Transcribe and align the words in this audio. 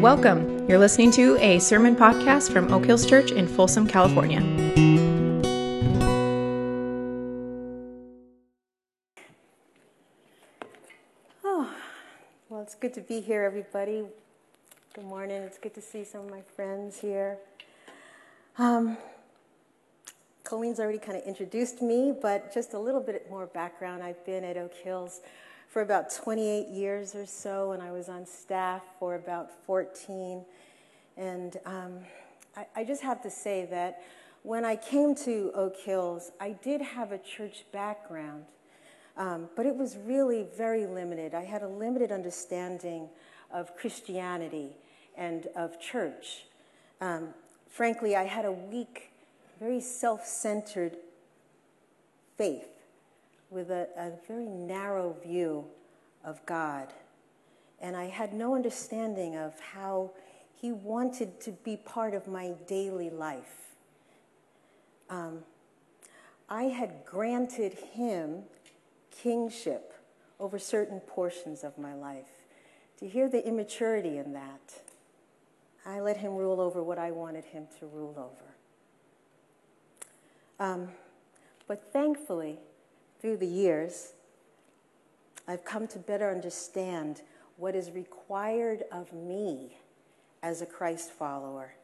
Welcome. 0.00 0.68
You're 0.68 0.78
listening 0.78 1.10
to 1.12 1.36
a 1.38 1.58
sermon 1.58 1.96
podcast 1.96 2.52
from 2.52 2.72
Oak 2.72 2.84
Hills 2.84 3.04
Church 3.04 3.32
in 3.32 3.48
Folsom, 3.48 3.84
California. 3.84 4.40
Oh, 11.42 11.74
well, 12.48 12.60
it's 12.60 12.76
good 12.76 12.94
to 12.94 13.00
be 13.00 13.20
here, 13.20 13.42
everybody. 13.42 14.04
Good 14.94 15.04
morning. 15.04 15.42
It's 15.42 15.58
good 15.58 15.74
to 15.74 15.82
see 15.82 16.04
some 16.04 16.20
of 16.20 16.30
my 16.30 16.42
friends 16.54 17.00
here. 17.00 17.38
Um, 18.56 18.96
Colleen's 20.44 20.78
already 20.78 20.98
kind 20.98 21.18
of 21.18 21.24
introduced 21.24 21.82
me, 21.82 22.14
but 22.22 22.54
just 22.54 22.72
a 22.72 22.78
little 22.78 23.00
bit 23.00 23.28
more 23.28 23.46
background. 23.46 24.04
I've 24.04 24.24
been 24.24 24.44
at 24.44 24.56
Oak 24.56 24.74
Hills 24.74 25.22
for 25.68 25.82
about 25.82 26.10
28 26.10 26.68
years 26.68 27.14
or 27.14 27.26
so, 27.26 27.72
and 27.72 27.82
I 27.82 27.92
was 27.92 28.08
on 28.08 28.24
staff 28.26 28.82
for 28.98 29.14
about 29.14 29.50
14. 29.66 30.44
And 31.16 31.56
um, 31.66 31.98
I, 32.56 32.66
I 32.76 32.84
just 32.84 33.02
have 33.02 33.22
to 33.22 33.30
say 33.30 33.66
that 33.70 34.02
when 34.42 34.64
I 34.64 34.76
came 34.76 35.14
to 35.16 35.52
Oak 35.54 35.76
Hills, 35.76 36.32
I 36.40 36.52
did 36.62 36.80
have 36.80 37.12
a 37.12 37.18
church 37.18 37.64
background, 37.70 38.44
um, 39.16 39.48
but 39.56 39.66
it 39.66 39.76
was 39.76 39.98
really 40.06 40.46
very 40.56 40.86
limited. 40.86 41.34
I 41.34 41.44
had 41.44 41.62
a 41.62 41.68
limited 41.68 42.12
understanding 42.12 43.08
of 43.52 43.76
Christianity 43.76 44.70
and 45.16 45.48
of 45.54 45.78
church. 45.80 46.44
Um, 47.00 47.34
frankly, 47.68 48.16
I 48.16 48.24
had 48.24 48.46
a 48.46 48.52
weak, 48.52 49.10
very 49.60 49.80
self 49.80 50.24
centered 50.24 50.96
faith 52.38 52.77
with 53.50 53.70
a, 53.70 53.88
a 53.96 54.12
very 54.26 54.48
narrow 54.48 55.16
view 55.24 55.64
of 56.24 56.44
God. 56.46 56.92
And 57.80 57.96
I 57.96 58.06
had 58.06 58.32
no 58.34 58.54
understanding 58.54 59.36
of 59.36 59.58
how 59.60 60.10
He 60.54 60.72
wanted 60.72 61.40
to 61.42 61.52
be 61.52 61.76
part 61.76 62.14
of 62.14 62.26
my 62.26 62.52
daily 62.66 63.10
life. 63.10 63.76
Um, 65.08 65.40
I 66.48 66.64
had 66.64 67.04
granted 67.04 67.74
Him 67.74 68.42
kingship 69.10 69.94
over 70.40 70.58
certain 70.58 71.00
portions 71.00 71.64
of 71.64 71.78
my 71.78 71.94
life. 71.94 72.26
To 72.98 73.08
hear 73.08 73.28
the 73.28 73.46
immaturity 73.46 74.18
in 74.18 74.32
that, 74.32 74.82
I 75.86 76.00
let 76.00 76.16
Him 76.16 76.34
rule 76.34 76.60
over 76.60 76.82
what 76.82 76.98
I 76.98 77.12
wanted 77.12 77.44
Him 77.44 77.66
to 77.78 77.86
rule 77.86 78.14
over. 78.18 78.48
Um, 80.60 80.88
but 81.66 81.92
thankfully, 81.92 82.58
through 83.20 83.38
the 83.38 83.46
years, 83.46 84.12
I've 85.46 85.64
come 85.64 85.86
to 85.88 85.98
better 85.98 86.30
understand 86.30 87.22
what 87.56 87.74
is 87.74 87.90
required 87.90 88.84
of 88.92 89.12
me 89.12 89.76
as 90.42 90.62
a 90.62 90.66
Christ 90.66 91.10
follower 91.10 91.74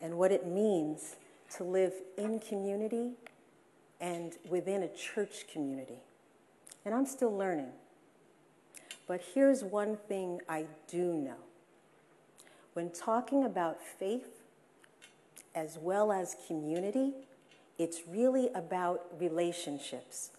and 0.00 0.18
what 0.18 0.32
it 0.32 0.46
means 0.46 1.16
to 1.56 1.64
live 1.64 1.92
in 2.18 2.40
community 2.40 3.12
and 4.00 4.34
within 4.48 4.82
a 4.82 4.88
church 4.88 5.46
community. 5.52 5.98
And 6.84 6.94
I'm 6.94 7.06
still 7.06 7.36
learning. 7.36 7.70
But 9.06 9.22
here's 9.34 9.62
one 9.62 9.96
thing 10.08 10.40
I 10.48 10.66
do 10.88 11.14
know. 11.14 11.36
When 12.74 12.90
talking 12.90 13.44
about 13.44 13.82
faith 13.82 14.42
as 15.54 15.78
well 15.78 16.12
as 16.12 16.36
community, 16.46 17.12
it's 17.78 18.00
really 18.08 18.48
about 18.54 19.06
relationships 19.18 20.30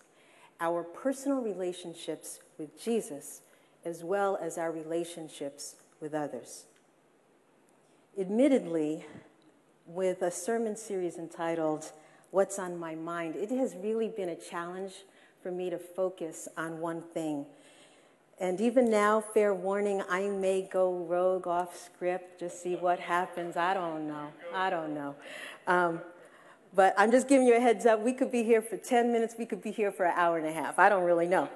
our 0.59 0.83
personal 0.83 1.41
relationships 1.41 2.39
with 2.57 2.81
Jesus 2.81 3.41
as 3.85 4.03
well 4.03 4.37
as 4.41 4.57
our 4.57 4.71
relationships 4.71 5.75
with 6.01 6.13
others. 6.13 6.65
Admittedly, 8.19 9.05
with 9.85 10.21
a 10.21 10.31
sermon 10.31 10.75
series 10.75 11.17
entitled 11.17 11.91
What's 12.31 12.59
on 12.59 12.77
My 12.77 12.95
Mind, 12.95 13.35
it 13.35 13.49
has 13.51 13.75
really 13.75 14.09
been 14.09 14.29
a 14.29 14.35
challenge 14.35 14.93
for 15.41 15.51
me 15.51 15.69
to 15.69 15.77
focus 15.77 16.47
on 16.57 16.79
one 16.79 17.03
thing. 17.13 17.45
And 18.39 18.59
even 18.59 18.91
now, 18.91 19.21
fair 19.21 19.53
warning, 19.53 20.03
I 20.09 20.27
may 20.27 20.61
go 20.61 20.93
rogue 20.93 21.47
off 21.47 21.75
script, 21.75 22.39
just 22.41 22.61
see 22.61 22.75
what 22.75 22.99
happens. 22.99 23.55
I 23.55 23.73
don't 23.73 24.07
know. 24.07 24.27
I 24.53 24.69
don't 24.69 24.93
know. 24.93 25.15
Um, 25.65 26.01
but 26.73 26.93
I'm 26.97 27.11
just 27.11 27.27
giving 27.27 27.47
you 27.47 27.55
a 27.55 27.59
heads 27.59 27.85
up. 27.85 28.01
We 28.01 28.13
could 28.13 28.31
be 28.31 28.43
here 28.43 28.61
for 28.61 28.77
10 28.77 29.11
minutes, 29.11 29.35
we 29.37 29.45
could 29.45 29.61
be 29.61 29.71
here 29.71 29.91
for 29.91 30.05
an 30.05 30.13
hour 30.15 30.37
and 30.37 30.47
a 30.47 30.51
half. 30.51 30.79
I 30.79 30.89
don't 30.89 31.03
really 31.03 31.27
know. 31.27 31.49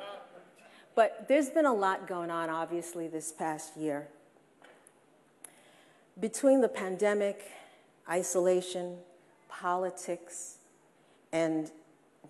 But 0.96 1.28
there's 1.28 1.50
been 1.50 1.66
a 1.66 1.74
lot 1.74 2.08
going 2.08 2.30
on, 2.30 2.50
obviously, 2.50 3.08
this 3.08 3.32
past 3.32 3.78
year. 3.78 4.08
Between 6.20 6.62
the 6.62 6.68
pandemic, 6.68 7.50
isolation, 8.10 8.98
politics, 9.48 10.58
and 11.32 11.72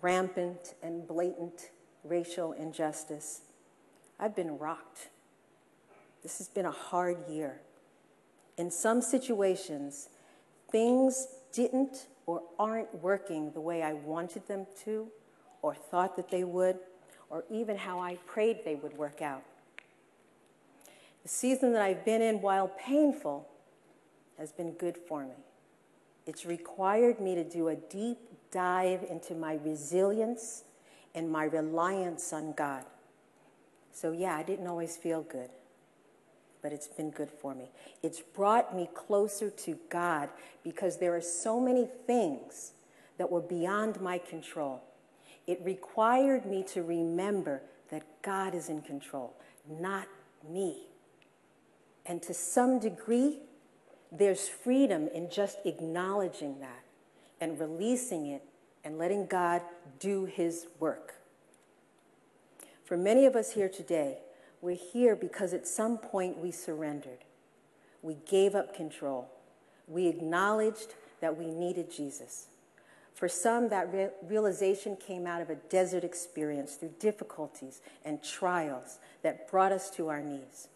rampant 0.00 0.74
and 0.82 1.06
blatant 1.06 1.70
racial 2.04 2.52
injustice, 2.52 3.40
I've 4.20 4.36
been 4.36 4.58
rocked. 4.58 5.08
This 6.22 6.38
has 6.38 6.48
been 6.48 6.66
a 6.66 6.70
hard 6.70 7.28
year. 7.28 7.60
In 8.56 8.70
some 8.70 9.02
situations, 9.02 10.08
things 10.70 11.26
didn't 11.52 12.06
or 12.32 12.42
aren't 12.58 12.94
working 13.02 13.52
the 13.52 13.60
way 13.60 13.82
I 13.82 13.92
wanted 13.92 14.48
them 14.48 14.66
to, 14.84 15.08
or 15.60 15.74
thought 15.74 16.16
that 16.16 16.30
they 16.30 16.44
would, 16.44 16.78
or 17.28 17.44
even 17.50 17.76
how 17.76 18.00
I 18.00 18.16
prayed 18.26 18.64
they 18.64 18.74
would 18.74 18.96
work 18.96 19.20
out. 19.20 19.42
The 21.22 21.28
season 21.28 21.74
that 21.74 21.82
I've 21.82 22.06
been 22.06 22.22
in, 22.22 22.40
while 22.40 22.68
painful, 22.68 23.46
has 24.38 24.50
been 24.50 24.72
good 24.72 24.96
for 24.96 25.24
me. 25.24 25.34
It's 26.26 26.46
required 26.46 27.20
me 27.20 27.34
to 27.34 27.44
do 27.44 27.68
a 27.68 27.76
deep 27.76 28.18
dive 28.50 29.04
into 29.10 29.34
my 29.34 29.58
resilience 29.62 30.64
and 31.14 31.30
my 31.30 31.44
reliance 31.44 32.32
on 32.32 32.52
God. 32.52 32.86
So, 33.92 34.12
yeah, 34.12 34.34
I 34.36 34.42
didn't 34.42 34.66
always 34.66 34.96
feel 34.96 35.20
good 35.20 35.50
but 36.62 36.72
it's 36.72 36.86
been 36.86 37.10
good 37.10 37.30
for 37.30 37.54
me. 37.54 37.70
It's 38.02 38.20
brought 38.20 38.74
me 38.74 38.88
closer 38.94 39.50
to 39.50 39.78
God 39.90 40.30
because 40.62 40.98
there 40.98 41.14
are 41.14 41.20
so 41.20 41.60
many 41.60 41.88
things 42.06 42.72
that 43.18 43.30
were 43.30 43.40
beyond 43.40 44.00
my 44.00 44.18
control. 44.18 44.82
It 45.46 45.60
required 45.64 46.46
me 46.46 46.64
to 46.68 46.82
remember 46.82 47.62
that 47.90 48.04
God 48.22 48.54
is 48.54 48.68
in 48.68 48.80
control, 48.80 49.34
not 49.68 50.06
me. 50.48 50.86
And 52.06 52.22
to 52.22 52.32
some 52.32 52.78
degree, 52.78 53.38
there's 54.10 54.48
freedom 54.48 55.08
in 55.08 55.30
just 55.30 55.58
acknowledging 55.64 56.60
that 56.60 56.84
and 57.40 57.58
releasing 57.58 58.26
it 58.26 58.42
and 58.84 58.98
letting 58.98 59.26
God 59.26 59.62
do 59.98 60.24
his 60.24 60.66
work. 60.78 61.14
For 62.84 62.96
many 62.96 63.26
of 63.26 63.36
us 63.36 63.52
here 63.52 63.68
today, 63.68 64.18
we're 64.62 64.76
here 64.76 65.16
because 65.16 65.52
at 65.52 65.66
some 65.66 65.98
point 65.98 66.38
we 66.38 66.52
surrendered. 66.52 67.18
We 68.00 68.16
gave 68.30 68.54
up 68.54 68.74
control. 68.74 69.28
We 69.88 70.06
acknowledged 70.06 70.94
that 71.20 71.36
we 71.36 71.46
needed 71.46 71.90
Jesus. 71.90 72.46
For 73.12 73.28
some, 73.28 73.68
that 73.68 73.92
re- 73.92 74.10
realization 74.22 74.96
came 74.96 75.26
out 75.26 75.42
of 75.42 75.50
a 75.50 75.56
desert 75.56 76.04
experience 76.04 76.76
through 76.76 76.94
difficulties 77.00 77.80
and 78.04 78.22
trials 78.22 78.98
that 79.22 79.50
brought 79.50 79.72
us 79.72 79.90
to 79.90 80.08
our 80.08 80.22
knees. 80.22 80.68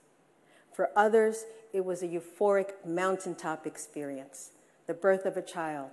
For 0.75 0.91
others, 0.95 1.45
it 1.73 1.85
was 1.85 2.03
a 2.03 2.09
euphoric 2.09 2.73
mountaintop 2.85 3.67
experience, 3.67 4.51
the 4.87 4.95
birth 4.95 5.25
of 5.25 5.37
a 5.37 5.43
child, 5.43 5.91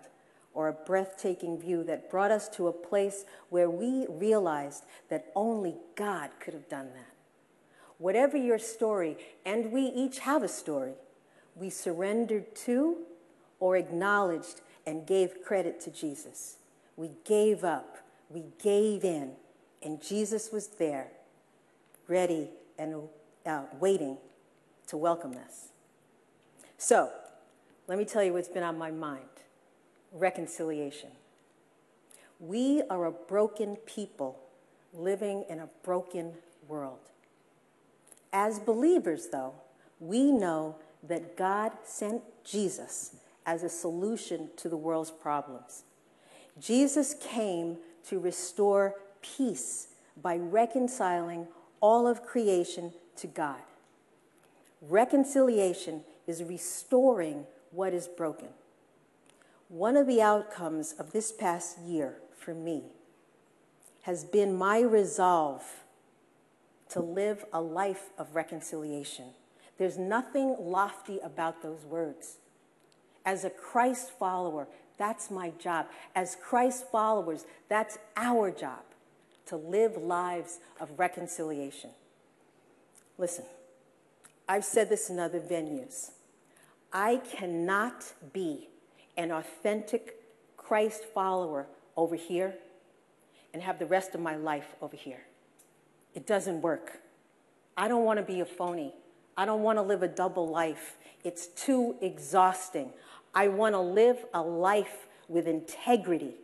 or 0.54 0.68
a 0.68 0.74
breathtaking 0.74 1.60
view 1.60 1.84
that 1.84 2.12
brought 2.12 2.32
us 2.32 2.50
to 2.50 2.68
a 2.68 2.74
place 2.74 3.24
where 3.50 3.70
we 3.70 4.06
realized 4.10 4.84
that 5.10 5.32
only 5.36 5.76
God 5.96 6.32
could 6.40 6.54
have 6.54 6.68
done 6.68 6.90
that 6.96 7.13
whatever 8.04 8.36
your 8.36 8.60
story, 8.60 9.16
and 9.46 9.72
we 9.72 9.84
each 9.84 10.20
have 10.20 10.44
a 10.44 10.48
story, 10.50 10.92
we 11.56 11.70
surrendered 11.70 12.54
to 12.54 12.98
or 13.62 13.78
acknowledged 13.78 14.60
and 14.86 15.08
gave 15.08 15.42
credit 15.42 15.80
to 15.80 15.90
Jesus. 15.90 16.58
We 16.98 17.12
gave 17.24 17.64
up, 17.64 18.00
we 18.30 18.44
gave 18.62 19.06
in, 19.06 19.32
and 19.82 20.04
Jesus 20.04 20.52
was 20.52 20.68
there, 20.68 21.12
ready 22.10 22.50
and 22.78 23.04
uh, 23.46 23.62
waiting 23.80 24.18
to 24.88 24.98
welcome 24.98 25.38
us. 25.38 25.70
So, 26.78 27.10
let 27.88 27.98
me 27.98 28.04
tell 28.04 28.22
you 28.22 28.34
what's 28.34 28.50
been 28.50 28.64
on 28.64 28.78
my 28.78 28.92
mind 28.92 29.24
reconciliation. 30.12 31.10
We 32.42 32.84
are 32.90 33.06
a 33.06 33.12
broken 33.14 33.78
people 33.78 34.40
living 34.94 35.46
in 35.50 35.60
a 35.60 35.70
broken 35.84 36.34
world. 36.68 37.13
As 38.34 38.58
believers, 38.60 39.28
though, 39.32 39.54
we 40.00 40.32
know 40.32 40.76
that 41.04 41.38
God 41.38 41.72
sent 41.84 42.24
Jesus 42.44 43.16
as 43.46 43.62
a 43.62 43.70
solution 43.70 44.50
to 44.58 44.68
the 44.68 44.78
world's 44.78 45.12
problems. 45.12 45.84
Jesus 46.60 47.16
came 47.22 47.78
to 48.08 48.20
restore 48.20 48.96
peace 49.22 49.90
by 50.22 50.36
reconciling 50.36 51.48
all 51.80 52.08
of 52.08 52.24
creation 52.24 52.92
to 53.18 53.28
God. 53.28 53.62
Reconciliation 54.82 56.02
is 56.26 56.44
restoring 56.44 57.46
what 57.72 57.94
is 57.94 58.08
broken. 58.08 58.50
One 59.70 59.96
of 59.96 60.08
the 60.08 60.22
outcomes 60.22 60.94
of 60.98 61.12
this 61.12 61.32
past 61.32 61.80
year 61.80 62.18
for 62.36 62.54
me 62.54 62.84
has 64.04 64.24
been 64.24 64.56
my 64.56 64.80
resolve 64.82 65.83
to 66.94 67.02
live 67.02 67.44
a 67.52 67.62
life 67.62 68.10
of 68.18 68.36
reconciliation. 68.36 69.26
There's 69.78 69.98
nothing 69.98 70.56
lofty 70.60 71.20
about 71.20 71.64
those 71.64 71.84
words. 71.86 72.38
As 73.26 73.44
a 73.44 73.50
Christ 73.50 74.12
follower, 74.18 74.68
that's 74.98 75.32
my 75.32 75.50
job. 75.58 75.88
As 76.16 76.38
Christ 76.42 76.86
followers, 76.92 77.46
that's 77.68 77.98
our 78.16 78.52
job 78.52 78.84
to 79.48 79.58
live 79.58 79.98
lives 79.98 80.60
of 80.80 81.00
reconciliation. 81.00 81.90
Listen, 83.18 83.46
I've 84.48 84.66
said 84.66 84.90
this 84.90 85.10
in 85.10 85.20
other 85.20 85.40
venues. 85.40 86.12
I 86.92 87.18
cannot 87.18 88.14
be 88.34 88.70
an 89.18 89.32
authentic 89.32 90.20
Christ 90.58 91.06
follower 91.06 91.66
over 91.98 92.16
here 92.16 92.54
and 93.54 93.64
have 93.64 93.80
the 93.80 93.86
rest 93.86 94.14
of 94.14 94.22
my 94.22 94.36
life 94.36 94.76
over 94.82 94.96
here. 94.96 95.22
It 96.14 96.28
doesn't 96.28 96.62
work. 96.62 97.02
I 97.76 97.88
don't 97.88 98.06
want 98.06 98.18
to 98.18 98.24
be 98.24 98.40
a 98.40 98.46
phony. 98.46 98.94
I 99.36 99.46
don't 99.46 99.64
want 99.64 99.78
to 99.78 99.82
live 99.82 100.04
a 100.04 100.08
double 100.08 100.48
life. 100.48 100.98
It's 101.24 101.48
too 101.48 101.96
exhausting. 102.02 102.92
I 103.34 103.48
want 103.48 103.74
to 103.74 103.80
live 103.80 104.26
a 104.34 104.42
life 104.42 105.08
with 105.28 105.48
integrity. 105.48 106.36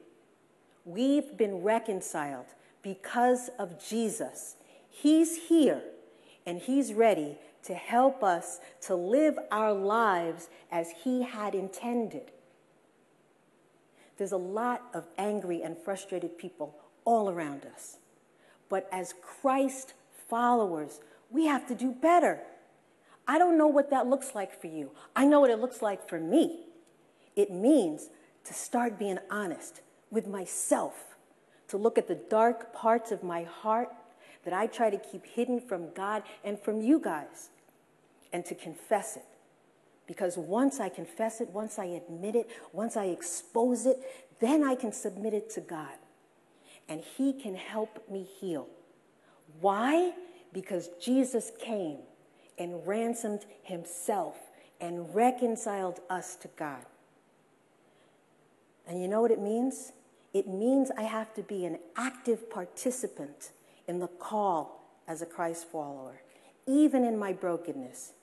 We've 0.85 1.37
been 1.37 1.61
reconciled 1.61 2.47
because 2.81 3.49
of 3.59 3.83
Jesus. 3.83 4.55
He's 4.89 5.47
here 5.49 5.81
and 6.45 6.59
He's 6.59 6.93
ready 6.93 7.37
to 7.63 7.75
help 7.75 8.23
us 8.23 8.59
to 8.81 8.95
live 8.95 9.37
our 9.51 9.73
lives 9.73 10.49
as 10.71 10.89
He 11.03 11.23
had 11.23 11.53
intended. 11.53 12.31
There's 14.17 14.31
a 14.31 14.37
lot 14.37 14.83
of 14.93 15.07
angry 15.17 15.61
and 15.61 15.77
frustrated 15.77 16.37
people 16.37 16.75
all 17.05 17.29
around 17.29 17.65
us. 17.73 17.97
But 18.69 18.87
as 18.91 19.13
Christ 19.21 19.93
followers, 20.29 21.01
we 21.29 21.45
have 21.45 21.67
to 21.67 21.75
do 21.75 21.91
better. 21.91 22.39
I 23.27 23.37
don't 23.37 23.57
know 23.57 23.67
what 23.67 23.89
that 23.91 24.07
looks 24.07 24.33
like 24.33 24.59
for 24.59 24.67
you. 24.67 24.91
I 25.15 25.25
know 25.25 25.39
what 25.39 25.51
it 25.51 25.59
looks 25.59 25.81
like 25.81 26.07
for 26.07 26.19
me. 26.19 26.65
It 27.35 27.51
means 27.51 28.09
to 28.45 28.53
start 28.53 28.97
being 28.97 29.19
honest 29.29 29.81
with 30.09 30.27
myself, 30.27 31.15
to 31.67 31.77
look 31.77 31.97
at 31.97 32.07
the 32.07 32.15
dark 32.15 32.73
parts 32.73 33.11
of 33.11 33.23
my 33.23 33.43
heart 33.43 33.89
that 34.45 34.53
I 34.53 34.67
try 34.67 34.89
to 34.89 34.97
keep 34.97 35.25
hidden 35.25 35.59
from 35.59 35.93
God 35.93 36.23
and 36.43 36.59
from 36.59 36.81
you 36.81 36.99
guys, 36.99 37.49
and 38.33 38.45
to 38.45 38.55
confess 38.55 39.15
it. 39.15 39.25
Because 40.07 40.37
once 40.37 40.79
I 40.79 40.89
confess 40.89 41.39
it, 41.39 41.49
once 41.49 41.77
I 41.77 41.85
admit 41.85 42.35
it, 42.35 42.49
once 42.73 42.97
I 42.97 43.05
expose 43.05 43.85
it, 43.85 43.99
then 44.39 44.63
I 44.63 44.73
can 44.73 44.91
submit 44.91 45.35
it 45.35 45.51
to 45.51 45.61
God. 45.61 45.97
And 46.89 47.01
He 47.17 47.31
can 47.31 47.55
help 47.55 48.09
me 48.09 48.27
heal. 48.39 48.67
Why? 49.61 50.13
Because 50.51 50.89
Jesus 51.01 51.51
came 51.59 51.99
and 52.57 52.85
ransomed 52.85 53.45
Himself 53.63 54.35
and 54.81 55.13
reconciled 55.13 55.99
us 56.09 56.35
to 56.37 56.49
God. 56.57 56.85
And 58.87 59.01
you 59.01 59.07
know 59.07 59.21
what 59.21 59.31
it 59.31 59.39
means? 59.39 59.91
It 60.33 60.47
means 60.47 60.91
I 60.97 61.03
have 61.03 61.33
to 61.35 61.43
be 61.43 61.65
an 61.65 61.79
active 61.95 62.49
participant 62.49 63.51
in 63.87 63.99
the 63.99 64.07
call 64.07 64.83
as 65.07 65.21
a 65.21 65.25
Christ 65.25 65.67
follower, 65.71 66.21
even 66.67 67.03
in 67.03 67.17
my 67.17 67.33
brokenness. 67.33 68.13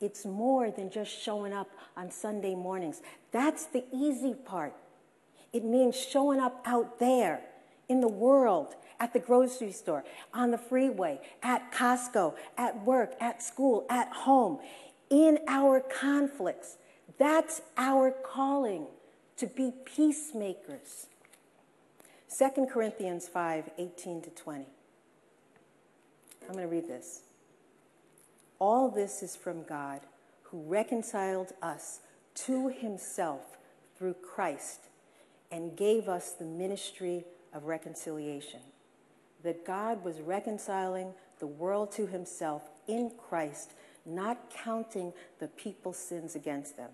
It's 0.00 0.24
more 0.24 0.70
than 0.70 0.90
just 0.90 1.10
showing 1.10 1.52
up 1.52 1.70
on 1.96 2.10
Sunday 2.10 2.54
mornings. 2.54 3.00
That's 3.32 3.66
the 3.66 3.84
easy 3.92 4.34
part. 4.34 4.74
It 5.52 5.64
means 5.64 5.96
showing 5.96 6.40
up 6.40 6.60
out 6.66 6.98
there 6.98 7.40
in 7.88 8.00
the 8.00 8.08
world, 8.08 8.74
at 9.00 9.12
the 9.12 9.18
grocery 9.18 9.72
store, 9.72 10.04
on 10.32 10.50
the 10.50 10.58
freeway, 10.58 11.20
at 11.42 11.72
Costco, 11.72 12.34
at 12.56 12.84
work, 12.84 13.14
at 13.20 13.42
school, 13.42 13.86
at 13.90 14.08
home, 14.12 14.58
in 15.10 15.38
our 15.48 15.80
conflicts. 15.80 16.76
That's 17.18 17.62
our 17.76 18.10
calling 18.10 18.86
to 19.36 19.46
be 19.46 19.72
peacemakers. 19.84 21.06
2 22.36 22.66
Corinthians 22.66 23.28
5 23.28 23.70
18 23.78 24.22
to 24.22 24.30
20. 24.30 24.64
I'm 26.42 26.52
going 26.52 26.68
to 26.68 26.68
read 26.68 26.88
this. 26.88 27.20
All 28.58 28.90
this 28.90 29.22
is 29.22 29.36
from 29.36 29.62
God, 29.64 30.00
who 30.44 30.62
reconciled 30.62 31.52
us 31.62 32.00
to 32.34 32.68
himself 32.68 33.58
through 33.96 34.14
Christ 34.14 34.80
and 35.50 35.76
gave 35.76 36.08
us 36.08 36.32
the 36.32 36.44
ministry 36.44 37.24
of 37.54 37.64
reconciliation. 37.64 38.60
That 39.42 39.64
God 39.64 40.04
was 40.04 40.20
reconciling 40.20 41.14
the 41.38 41.46
world 41.46 41.92
to 41.92 42.06
himself 42.06 42.62
in 42.86 43.12
Christ, 43.16 43.72
not 44.04 44.50
counting 44.50 45.12
the 45.38 45.48
people's 45.48 45.98
sins 45.98 46.34
against 46.34 46.76
them 46.76 46.90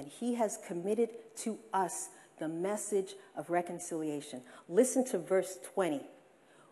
and 0.00 0.08
he 0.08 0.34
has 0.34 0.58
committed 0.66 1.10
to 1.36 1.58
us 1.72 2.08
the 2.38 2.48
message 2.48 3.14
of 3.36 3.50
reconciliation. 3.50 4.40
Listen 4.68 5.04
to 5.04 5.18
verse 5.18 5.58
20. 5.74 6.00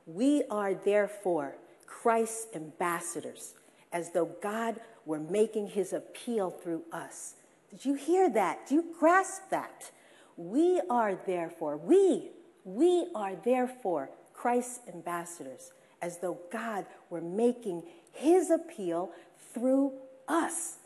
We 0.06 0.44
are 0.50 0.74
therefore 0.74 1.56
Christ's 1.86 2.46
ambassadors, 2.54 3.54
as 3.92 4.12
though 4.12 4.30
God 4.42 4.80
were 5.04 5.20
making 5.20 5.68
his 5.68 5.92
appeal 5.92 6.50
through 6.50 6.84
us. 6.90 7.34
Did 7.70 7.84
you 7.84 7.94
hear 7.94 8.30
that? 8.30 8.66
Do 8.66 8.76
you 8.76 8.94
grasp 8.98 9.42
that? 9.50 9.90
We 10.38 10.80
are 10.88 11.14
therefore, 11.14 11.76
we, 11.76 12.30
we 12.74 13.08
are 13.14 13.34
therefore 13.34 14.10
Christ's 14.34 14.80
ambassadors, 14.92 15.72
as 16.02 16.18
though 16.18 16.38
God 16.52 16.86
were 17.10 17.20
making 17.20 17.82
his 18.12 18.50
appeal 18.50 19.10
through 19.54 19.92
us. 20.28 20.76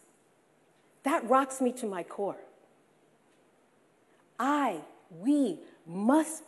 That 1.02 1.28
rocks 1.28 1.60
me 1.60 1.72
to 1.72 1.86
my 1.86 2.02
core. 2.02 2.38
I, 4.38 4.80
we 5.10 5.58
must 5.86 6.44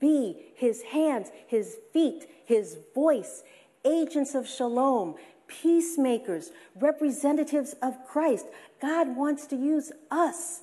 be 0.00 0.36
his 0.54 0.82
hands, 0.82 1.30
his 1.46 1.76
feet, 1.92 2.26
his 2.44 2.78
voice, 2.94 3.42
agents 3.84 4.34
of 4.34 4.48
shalom, 4.48 5.14
peacemakers, 5.46 6.50
representatives 6.74 7.74
of 7.82 7.94
Christ. 8.06 8.46
God 8.80 9.16
wants 9.16 9.46
to 9.48 9.56
use 9.56 9.92
us 10.10 10.62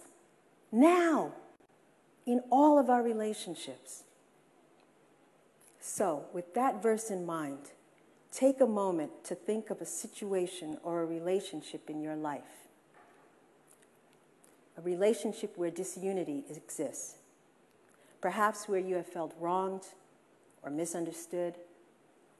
now 0.72 1.34
in 2.26 2.42
all 2.50 2.78
of 2.78 2.90
our 2.90 3.04
relationships. 3.04 4.04
So, 5.80 6.26
with 6.34 6.54
that 6.54 6.82
verse 6.82 7.10
in 7.10 7.26
mind, 7.26 7.72
take 8.32 8.62
a 8.62 8.68
moment 8.68 9.24
to 9.26 9.36
think 9.36 9.70
of 9.70 9.82
a 9.82 9.86
situation 9.86 10.78
or 10.84 11.02
a 11.02 11.06
relationship 11.06 11.90
in 11.90 12.02
your 12.02 12.16
life 12.16 12.62
a 14.78 14.82
relationship 14.82 15.58
where 15.58 15.70
disunity 15.70 16.44
exists, 16.50 17.16
perhaps 18.20 18.68
where 18.68 18.80
you 18.80 18.96
have 18.96 19.06
felt 19.06 19.34
wronged 19.40 19.84
or 20.64 20.70
misunderstood, 20.70 21.56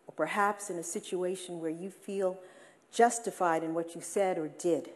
or 0.08 0.14
perhaps 0.16 0.70
in 0.70 0.78
a 0.78 0.84
situation 0.84 1.60
where 1.60 1.72
you 1.72 1.90
feel 1.90 2.38
justified 2.92 3.64
in 3.64 3.74
what 3.74 3.96
you 3.96 4.02
said 4.02 4.38
or 4.38 4.48
did 4.48 4.90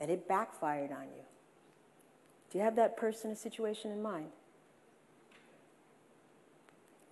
and 0.00 0.10
it 0.10 0.26
backfired 0.28 0.90
on 0.90 1.04
you. 1.16 1.22
Do 2.52 2.58
you 2.58 2.64
have 2.64 2.76
that 2.76 2.98
person 2.98 3.30
or 3.30 3.34
situation 3.34 3.90
in 3.90 4.02
mind? 4.02 4.26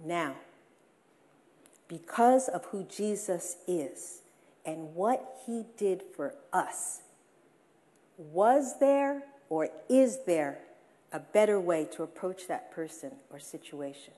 Now, 0.04 0.34
because 1.88 2.48
of 2.48 2.66
who 2.66 2.84
Jesus 2.84 3.56
is 3.66 4.20
and 4.66 4.94
what 4.94 5.40
he 5.46 5.64
did 5.78 6.02
for 6.14 6.34
us, 6.52 7.00
was 8.18 8.78
there 8.80 9.22
or 9.48 9.70
is 9.88 10.18
there 10.26 10.58
a 11.10 11.20
better 11.20 11.58
way 11.58 11.88
to 11.92 12.02
approach 12.02 12.46
that 12.46 12.70
person 12.70 13.12
or 13.30 13.40
situation? 13.40 14.12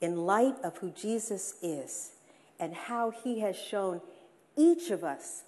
In 0.00 0.24
light 0.24 0.54
of 0.62 0.78
who 0.78 0.90
Jesus 0.90 1.56
is 1.60 2.12
and 2.60 2.74
how 2.74 3.10
he 3.10 3.40
has 3.40 3.56
shown 3.56 4.00
each 4.56 4.90
of 4.90 5.02
us 5.02 5.42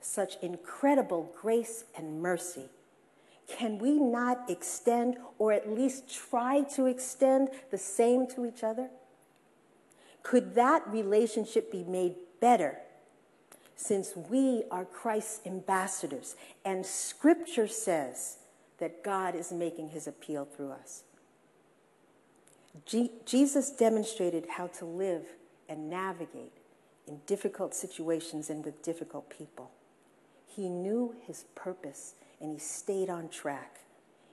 such 0.00 0.36
incredible 0.42 1.30
grace 1.40 1.84
and 1.96 2.22
mercy, 2.22 2.70
can 3.48 3.78
we 3.78 3.98
not 3.98 4.48
extend 4.48 5.16
or 5.38 5.52
at 5.52 5.68
least 5.68 6.14
try 6.14 6.62
to 6.74 6.86
extend 6.86 7.48
the 7.70 7.78
same 7.78 8.26
to 8.28 8.46
each 8.46 8.62
other? 8.62 8.90
Could 10.22 10.54
that 10.54 10.86
relationship 10.86 11.72
be 11.72 11.82
made 11.82 12.14
better 12.40 12.78
since 13.78 14.14
we 14.16 14.64
are 14.72 14.84
Christ's 14.84 15.46
ambassadors, 15.46 16.34
and 16.64 16.84
Scripture 16.84 17.68
says 17.68 18.38
that 18.78 19.04
God 19.04 19.36
is 19.36 19.52
making 19.52 19.90
his 19.90 20.08
appeal 20.08 20.44
through 20.44 20.72
us. 20.72 21.04
Jesus 23.24 23.70
demonstrated 23.70 24.46
how 24.56 24.66
to 24.66 24.84
live 24.84 25.26
and 25.68 25.88
navigate 25.88 26.52
in 27.06 27.20
difficult 27.26 27.72
situations 27.72 28.50
and 28.50 28.64
with 28.64 28.82
difficult 28.82 29.30
people. 29.30 29.70
He 30.46 30.68
knew 30.68 31.14
his 31.24 31.44
purpose 31.54 32.14
and 32.40 32.52
he 32.52 32.58
stayed 32.58 33.10
on 33.10 33.28
track. 33.28 33.80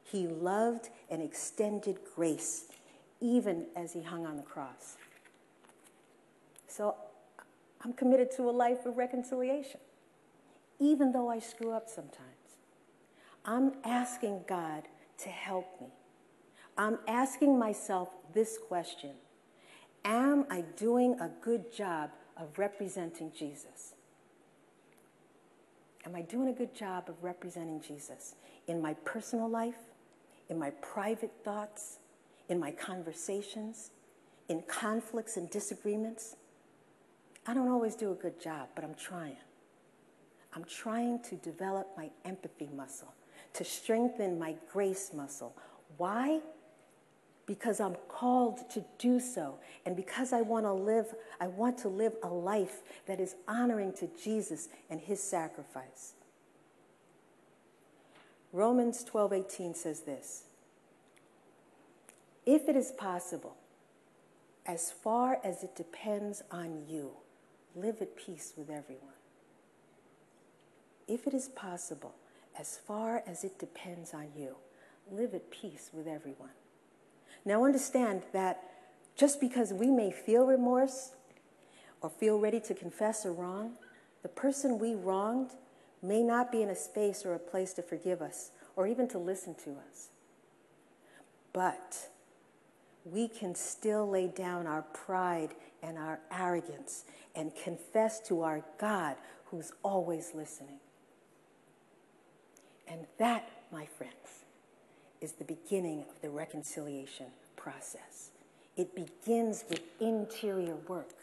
He 0.04 0.28
loved 0.28 0.90
and 1.10 1.22
extended 1.22 2.00
grace 2.16 2.66
even 3.20 3.66
as 3.76 3.94
he 3.94 4.02
hung 4.02 4.26
on 4.26 4.38
the 4.38 4.44
cross. 4.44 4.98
So 6.68 6.96
I'm 7.84 7.94
committed 7.94 8.32
to 8.38 8.44
a 8.44 8.52
life 8.52 8.86
of 8.86 8.98
reconciliation, 8.98 9.80
even 10.80 11.12
though 11.12 11.30
I 11.30 11.40
screw 11.40 11.72
up 11.72 11.90
sometimes. 11.90 12.58
I'm 13.46 13.74
asking 13.84 14.46
God 14.48 14.84
to 15.20 15.30
help 15.30 15.80
me. 15.80 15.88
I'm 16.78 17.00
asking 17.08 17.58
myself 17.58 18.10
this 18.34 18.58
question 18.58 19.12
Am 20.04 20.46
I 20.50 20.62
doing 20.76 21.20
a 21.20 21.30
good 21.42 21.74
job 21.74 22.12
of 22.38 22.60
representing 22.60 23.32
Jesus? 23.38 23.94
Am 26.06 26.16
I 26.16 26.22
doing 26.22 26.50
a 26.50 26.54
good 26.54 26.76
job 26.76 27.10
of 27.10 27.24
representing 27.24 27.82
Jesus 27.82 28.36
in 28.68 28.82
my 28.82 28.94
personal 29.06 29.50
life, 29.50 29.80
in 30.50 30.60
my 30.60 30.70
private 30.70 31.32
thoughts, 31.44 31.98
in 32.48 32.60
my 32.60 32.72
conversations, 32.72 33.90
in 34.48 34.62
conflicts 34.68 35.36
and 35.36 35.50
disagreements? 35.50 36.36
I 37.48 37.56
don't 37.56 37.70
always 37.70 37.96
do 37.96 38.12
a 38.12 38.16
good 38.16 38.40
job, 38.40 38.70
but 38.76 38.84
I'm 38.84 38.94
trying. 38.94 39.38
I'm 40.54 40.64
trying 40.64 41.22
to 41.24 41.36
develop 41.36 41.88
my 41.98 42.12
empathy 42.24 42.70
muscle, 42.76 43.14
to 43.54 43.64
strengthen 43.64 44.38
my 44.38 44.56
grace 44.72 45.12
muscle. 45.14 45.56
Why? 45.98 46.40
Because 47.46 47.80
I'm 47.80 47.96
called 48.08 48.70
to 48.72 48.84
do 48.98 49.20
so. 49.20 49.60
And 49.86 49.96
because 49.96 50.34
I 50.34 50.42
want 50.42 50.66
to 50.66 50.74
live, 50.74 51.14
I 51.40 51.48
want 51.48 51.78
to 51.80 51.90
live 51.90 52.14
a 52.24 52.28
life 52.28 52.82
that 53.06 53.20
is 53.20 53.36
honoring 53.48 53.94
to 53.94 54.10
Jesus 54.22 54.70
and 54.90 55.00
his 55.00 55.22
sacrifice. 55.22 56.14
Romans 58.52 59.04
12:18 59.04 59.76
says 59.76 60.02
this. 60.02 60.46
If 62.46 62.70
it 62.70 62.76
is 62.76 62.92
possible, 62.92 63.58
as 64.66 64.92
far 64.92 65.40
as 65.44 65.64
it 65.64 65.76
depends 65.76 66.42
on 66.52 66.86
you, 66.88 67.12
live 67.76 68.02
at 68.02 68.16
peace 68.16 68.54
with 68.56 68.70
everyone. 68.70 69.14
If 71.08 71.28
it 71.28 71.34
is 71.34 71.50
possible, 71.50 72.16
as 72.58 72.78
far 72.78 73.24
as 73.28 73.44
it 73.44 73.60
depends 73.60 74.14
on 74.14 74.30
you, 74.36 74.56
live 75.12 75.34
at 75.34 75.52
peace 75.52 75.92
with 75.94 76.08
everyone. 76.08 76.50
Now, 77.44 77.66
understand 77.66 78.24
that 78.34 78.62
just 79.16 79.40
because 79.40 79.74
we 79.74 79.90
may 79.90 80.12
feel 80.12 80.46
remorse 80.46 81.12
or 82.02 82.10
feel 82.10 82.40
ready 82.40 82.60
to 82.62 82.74
confess 82.74 83.26
a 83.26 83.32
wrong, 83.32 83.74
the 84.24 84.30
person 84.30 84.80
we 84.80 84.96
wronged 84.96 85.52
may 86.02 86.22
not 86.22 86.52
be 86.52 86.62
in 86.62 86.70
a 86.70 86.76
space 86.76 87.26
or 87.26 87.34
a 87.34 87.40
place 87.40 87.74
to 87.74 87.82
forgive 87.82 88.22
us 88.22 88.52
or 88.76 88.88
even 88.88 89.08
to 89.10 89.18
listen 89.18 89.56
to 89.56 89.72
us. 89.72 90.10
But 91.54 92.10
we 93.06 93.28
can 93.28 93.56
still 93.56 94.10
lay 94.10 94.28
down 94.28 94.68
our 94.68 94.82
pride 94.82 95.56
and 95.82 95.98
our 95.98 96.20
arrogance 96.32 97.06
and 97.36 97.56
confess 97.56 98.20
to 98.28 98.42
our 98.42 98.64
God 98.80 99.16
who's 99.46 99.72
always 99.84 100.32
listening. 100.34 100.80
And 102.88 103.06
that, 103.18 103.50
my 103.72 103.86
friends, 103.86 104.45
is 105.26 105.32
the 105.32 105.44
beginning 105.44 106.02
of 106.02 106.22
the 106.22 106.30
reconciliation 106.30 107.26
process. 107.56 108.30
It 108.78 108.94
begins 108.94 109.66
with 109.68 109.82
interior 110.00 110.76
work. 110.88 111.16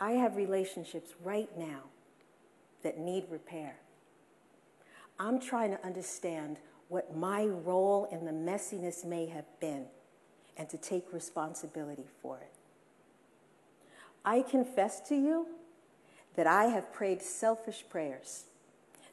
I 0.00 0.12
have 0.12 0.34
relationships 0.34 1.12
right 1.22 1.48
now 1.56 1.82
that 2.82 2.98
need 2.98 3.26
repair. 3.30 3.76
I'm 5.20 5.38
trying 5.38 5.70
to 5.70 5.86
understand 5.86 6.56
what 6.88 7.16
my 7.16 7.44
role 7.44 8.08
in 8.10 8.24
the 8.24 8.32
messiness 8.32 9.04
may 9.04 9.26
have 9.26 9.44
been 9.60 9.84
and 10.56 10.68
to 10.70 10.76
take 10.76 11.12
responsibility 11.12 12.08
for 12.20 12.38
it. 12.38 12.50
I 14.24 14.42
confess 14.42 15.00
to 15.08 15.14
you 15.14 15.46
that 16.34 16.48
I 16.48 16.64
have 16.64 16.92
prayed 16.92 17.22
selfish 17.22 17.84
prayers, 17.88 18.46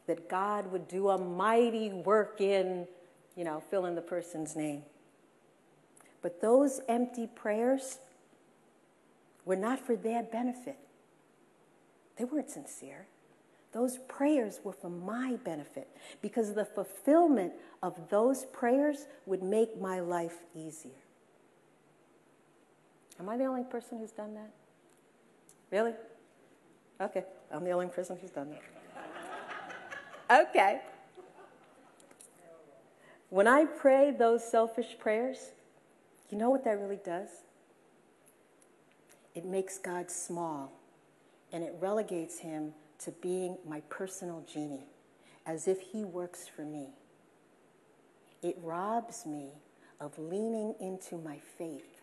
that 0.10 0.28
God 0.28 0.72
would 0.72 0.88
do 0.88 1.10
a 1.10 1.20
mighty 1.20 1.90
work 1.90 2.42
in, 2.42 2.88
you 3.36 3.44
know, 3.44 3.62
fill 3.70 3.86
in 3.86 3.94
the 3.94 4.02
person's 4.02 4.56
name. 4.56 4.82
But 6.24 6.42
those 6.42 6.82
empty 6.90 7.28
prayers 7.28 8.00
were 9.46 9.56
not 9.56 9.80
for 9.80 9.96
their 9.96 10.24
benefit, 10.24 10.78
they 12.18 12.26
weren't 12.26 12.50
sincere. 12.50 13.06
Those 13.72 14.00
prayers 14.08 14.62
were 14.64 14.74
for 14.74 14.90
my 14.90 15.38
benefit 15.44 15.88
because 16.24 16.56
the 16.56 16.66
fulfillment 16.66 17.54
of 17.84 18.10
those 18.10 18.46
prayers 18.46 19.06
would 19.28 19.44
make 19.44 19.80
my 19.80 20.00
life 20.00 20.38
easier. 20.56 21.04
Am 23.20 23.30
I 23.30 23.38
the 23.38 23.46
only 23.46 23.64
person 23.64 24.00
who's 24.00 24.12
done 24.12 24.34
that? 24.34 24.50
Really? 25.70 25.94
Okay, 27.00 27.26
I'm 27.52 27.64
the 27.64 27.70
only 27.70 27.90
person 27.90 28.18
who's 28.20 28.32
done 28.32 28.50
that. 28.50 28.79
Okay. 30.30 30.82
When 33.30 33.48
I 33.48 33.66
pray 33.66 34.12
those 34.12 34.50
selfish 34.50 34.98
prayers, 34.98 35.52
you 36.30 36.38
know 36.38 36.50
what 36.50 36.64
that 36.66 36.80
really 36.80 37.00
does? 37.04 37.30
It 39.36 39.46
makes 39.46 39.78
God 39.78 40.10
small 40.10 40.72
and 41.52 41.64
it 41.64 41.76
relegates 41.80 42.40
him 42.40 42.74
to 43.00 43.12
being 43.12 43.58
my 43.68 43.82
personal 43.90 44.44
genie, 44.52 44.86
as 45.46 45.68
if 45.68 45.80
he 45.80 46.04
works 46.04 46.48
for 46.48 46.64
me. 46.64 46.88
It 48.42 48.58
robs 48.62 49.26
me 49.26 49.50
of 50.00 50.18
leaning 50.18 50.76
into 50.80 51.18
my 51.18 51.40
faith. 51.58 52.02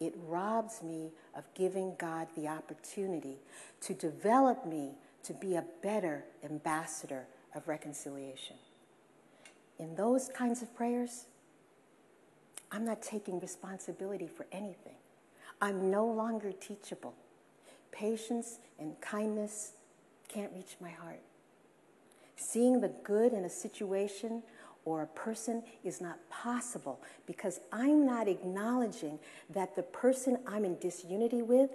It 0.00 0.14
robs 0.26 0.82
me 0.82 1.10
of 1.36 1.44
giving 1.54 1.94
God 1.98 2.28
the 2.36 2.48
opportunity 2.48 3.36
to 3.82 3.94
develop 3.94 4.66
me 4.66 4.92
to 5.24 5.32
be 5.32 5.56
a 5.56 5.64
better 5.82 6.24
ambassador 6.44 7.26
of 7.54 7.68
reconciliation. 7.68 8.56
In 9.78 9.94
those 9.94 10.28
kinds 10.28 10.62
of 10.62 10.74
prayers, 10.74 11.26
I'm 12.70 12.84
not 12.84 13.02
taking 13.02 13.40
responsibility 13.40 14.26
for 14.26 14.46
anything. 14.52 14.94
I'm 15.60 15.90
no 15.90 16.06
longer 16.06 16.52
teachable. 16.52 17.14
Patience 17.90 18.58
and 18.78 18.98
kindness 19.00 19.72
can't 20.28 20.50
reach 20.54 20.76
my 20.80 20.90
heart. 20.90 21.20
Seeing 22.36 22.80
the 22.80 22.92
good 23.04 23.32
in 23.32 23.44
a 23.44 23.50
situation 23.50 24.42
or 24.84 25.02
a 25.02 25.06
person 25.06 25.62
is 25.84 26.00
not 26.00 26.18
possible 26.30 27.00
because 27.26 27.60
I'm 27.72 28.04
not 28.04 28.26
acknowledging 28.26 29.18
that 29.50 29.76
the 29.76 29.82
person 29.82 30.38
I'm 30.46 30.64
in 30.64 30.78
disunity 30.78 31.42
with 31.42 31.70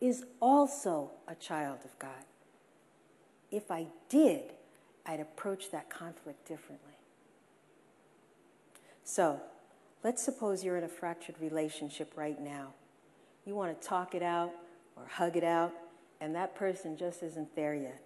is 0.00 0.24
also 0.40 1.10
a 1.28 1.34
child 1.34 1.78
of 1.84 1.96
God. 1.98 2.24
If 3.50 3.70
I 3.70 3.86
did, 4.08 4.42
I'd 5.06 5.20
approach 5.20 5.70
that 5.70 5.88
conflict 5.88 6.46
differently. 6.46 6.92
So, 9.04 9.40
let's 10.04 10.22
suppose 10.22 10.62
you're 10.62 10.76
in 10.76 10.84
a 10.84 10.88
fractured 10.88 11.36
relationship 11.40 12.12
right 12.14 12.40
now. 12.40 12.74
You 13.46 13.54
want 13.54 13.80
to 13.80 13.88
talk 13.88 14.14
it 14.14 14.22
out 14.22 14.52
or 14.96 15.06
hug 15.06 15.36
it 15.36 15.44
out, 15.44 15.72
and 16.20 16.34
that 16.34 16.54
person 16.54 16.96
just 16.96 17.22
isn't 17.22 17.56
there 17.56 17.74
yet. 17.74 18.02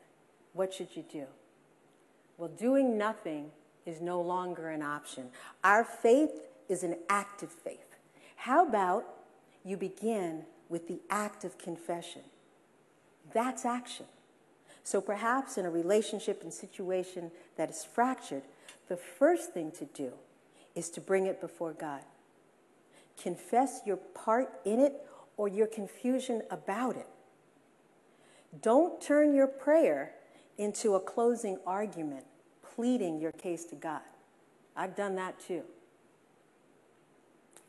What 0.52 0.72
should 0.72 0.94
you 0.94 1.04
do? 1.10 1.24
Well, 2.38 2.50
doing 2.50 2.96
nothing 2.96 3.50
is 3.84 4.00
no 4.00 4.20
longer 4.20 4.70
an 4.70 4.82
option. 4.82 5.28
Our 5.64 5.84
faith 5.84 6.30
is 6.68 6.82
an 6.84 6.96
active 7.08 7.50
faith. 7.50 7.96
How 8.36 8.66
about 8.66 9.04
you 9.64 9.76
begin 9.76 10.44
with 10.68 10.88
the 10.88 11.00
act 11.10 11.44
of 11.44 11.58
confession? 11.58 12.22
That's 13.32 13.64
action. 13.64 14.06
So 14.84 15.00
perhaps 15.00 15.58
in 15.58 15.64
a 15.64 15.70
relationship 15.70 16.42
and 16.42 16.52
situation 16.52 17.30
that 17.56 17.70
is 17.70 17.84
fractured, 17.84 18.42
the 18.88 18.96
first 18.96 19.52
thing 19.52 19.70
to 19.72 19.84
do 19.86 20.12
is 20.74 20.90
to 20.90 21.00
bring 21.00 21.26
it 21.26 21.40
before 21.40 21.72
God. 21.72 22.00
Confess 23.20 23.82
your 23.86 23.96
part 23.96 24.50
in 24.64 24.80
it 24.80 24.94
or 25.36 25.48
your 25.48 25.66
confusion 25.66 26.42
about 26.50 26.96
it. 26.96 27.06
Don't 28.60 29.00
turn 29.00 29.34
your 29.34 29.46
prayer 29.46 30.12
into 30.58 30.94
a 30.94 31.00
closing 31.00 31.58
argument, 31.66 32.24
pleading 32.74 33.20
your 33.20 33.32
case 33.32 33.64
to 33.66 33.74
God. 33.74 34.02
I've 34.76 34.96
done 34.96 35.14
that 35.16 35.38
too. 35.40 35.62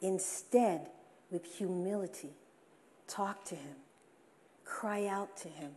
Instead, 0.01 0.89
with 1.31 1.57
humility, 1.57 2.31
talk 3.07 3.45
to 3.45 3.55
Him, 3.55 3.75
cry 4.65 5.07
out 5.07 5.37
to 5.37 5.47
Him, 5.47 5.71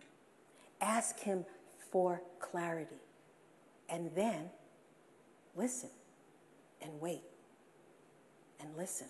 ask 0.81 1.19
Him 1.21 1.45
for 1.91 2.23
clarity, 2.41 3.01
and 3.89 4.11
then 4.15 4.51
listen 5.55 5.91
and 6.83 7.01
wait 7.01 7.23
and 8.61 8.69
listen. 8.77 9.07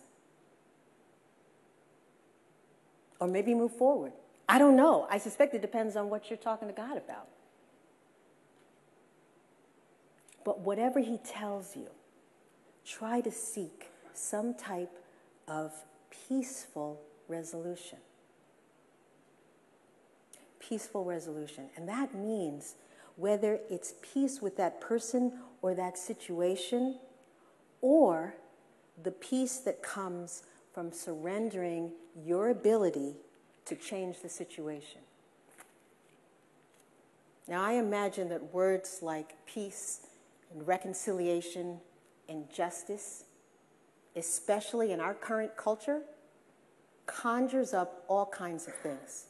Or 3.19 3.27
maybe 3.27 3.55
move 3.55 3.73
forward 3.73 4.13
I 4.49 4.59
don't 4.59 4.77
know. 4.77 5.07
I 5.11 5.19
suspect 5.19 5.55
it 5.55 5.63
depends 5.63 5.97
on 5.97 6.09
what 6.09 6.31
you're 6.31 6.37
talking 6.37 6.69
to 6.69 6.75
God 6.75 6.97
about. 6.97 7.29
But 10.45 10.61
whatever 10.61 11.01
He 11.01 11.19
tells 11.19 11.75
you, 11.75 11.89
try 12.85 13.21
to 13.21 13.31
seek 13.31 13.89
some 14.13 14.55
type 14.55 14.97
of 15.49 15.73
peaceful 16.29 17.01
resolution. 17.29 17.99
Peaceful 20.69 21.05
resolution. 21.05 21.69
And 21.77 21.89
that 21.89 22.15
means 22.15 22.75
whether 23.17 23.61
it's 23.71 23.95
peace 24.03 24.43
with 24.43 24.57
that 24.57 24.81
person 24.81 25.33
or 25.63 25.75
that 25.75 25.97
situation, 25.97 26.99
or 27.81 28.35
the 29.03 29.11
peace 29.11 29.59
that 29.59 29.83
comes 29.83 30.43
from 30.73 30.93
surrendering 30.93 31.93
your 32.25 32.51
ability 32.51 33.15
to 33.65 33.75
change 33.75 34.21
the 34.23 34.29
situation. 34.29 35.01
Now, 37.49 37.63
I 37.63 37.75
imagine 37.75 38.29
that 38.31 38.53
words 38.53 38.99
like 39.03 39.35
peace 39.47 40.01
and 40.53 40.67
reconciliation 40.67 41.79
and 42.29 42.51
justice, 42.51 43.25
especially 44.17 44.93
in 44.93 45.01
our 45.01 45.15
current 45.15 45.57
culture, 45.57 46.03
conjures 47.07 47.73
up 47.73 48.05
all 48.09 48.27
kinds 48.27 48.67
of 48.67 48.75
things. 48.75 49.27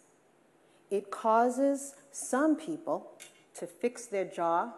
It 0.90 1.11
causes 1.11 1.95
some 2.12 2.57
people 2.57 3.11
to 3.55 3.66
fix 3.66 4.07
their 4.07 4.25
jaw 4.25 4.73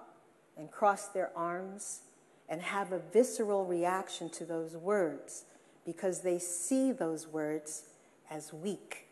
and 0.57 0.71
cross 0.71 1.09
their 1.09 1.31
arms 1.37 2.01
and 2.49 2.63
have 2.63 2.93
a 2.93 2.99
visceral 2.99 3.65
reaction 3.65 4.31
to 4.31 4.45
those 4.45 4.77
words 4.77 5.45
because 5.85 6.23
they 6.23 6.39
see 6.39 6.93
those 6.93 7.27
words 7.27 7.85
as 8.31 8.53
weak, 8.53 9.09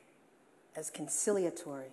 as 0.74 0.90
conciliatory. 0.90 1.92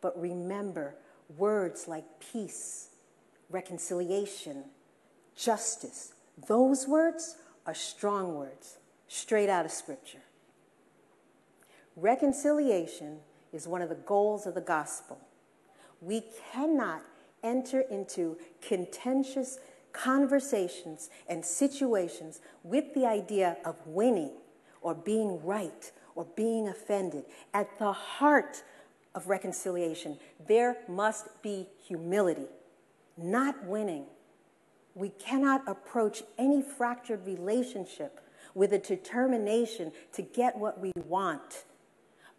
But 0.00 0.20
remember, 0.20 0.94
words 1.36 1.88
like 1.88 2.04
peace, 2.20 2.90
reconciliation, 3.50 4.64
justice, 5.36 6.14
those 6.46 6.86
words 6.86 7.36
are 7.66 7.74
strong 7.74 8.34
words, 8.34 8.78
straight 9.08 9.48
out 9.48 9.64
of 9.64 9.72
Scripture. 9.72 10.22
Reconciliation 11.96 13.18
is 13.52 13.66
one 13.66 13.82
of 13.82 13.88
the 13.88 13.94
goals 13.94 14.46
of 14.46 14.54
the 14.54 14.60
gospel. 14.60 15.18
We 16.00 16.24
cannot 16.52 17.02
enter 17.42 17.80
into 17.80 18.36
contentious 18.60 19.58
conversations 19.92 21.10
and 21.28 21.44
situations 21.44 22.40
with 22.62 22.94
the 22.94 23.06
idea 23.06 23.56
of 23.64 23.76
winning 23.86 24.32
or 24.80 24.94
being 24.94 25.42
right 25.44 25.90
or 26.14 26.26
being 26.36 26.68
offended. 26.68 27.24
At 27.54 27.78
the 27.78 27.92
heart 27.92 28.62
of 29.14 29.28
reconciliation, 29.28 30.18
there 30.46 30.76
must 30.88 31.42
be 31.42 31.68
humility, 31.86 32.46
not 33.16 33.64
winning. 33.64 34.04
We 34.94 35.10
cannot 35.10 35.62
approach 35.66 36.22
any 36.38 36.62
fractured 36.62 37.26
relationship 37.26 38.20
with 38.54 38.72
a 38.72 38.78
determination 38.78 39.92
to 40.12 40.22
get 40.22 40.56
what 40.56 40.80
we 40.80 40.92
want. 41.06 41.64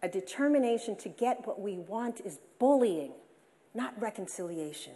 A 0.01 0.07
determination 0.07 0.95
to 0.97 1.09
get 1.09 1.45
what 1.45 1.59
we 1.59 1.77
want 1.77 2.21
is 2.21 2.39
bullying, 2.57 3.11
not 3.73 3.99
reconciliation. 4.01 4.93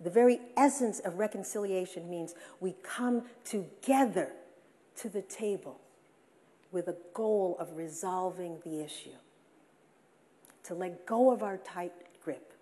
The 0.00 0.10
very 0.10 0.40
essence 0.56 1.00
of 1.00 1.18
reconciliation 1.18 2.08
means 2.08 2.34
we 2.60 2.74
come 2.82 3.24
together 3.44 4.32
to 4.96 5.08
the 5.08 5.22
table 5.22 5.80
with 6.72 6.88
a 6.88 6.96
goal 7.14 7.56
of 7.58 7.76
resolving 7.76 8.58
the 8.64 8.82
issue. 8.82 9.16
To 10.64 10.74
let 10.74 11.04
go 11.04 11.32
of 11.32 11.42
our 11.42 11.56
tight 11.58 11.92
grip, 12.22 12.52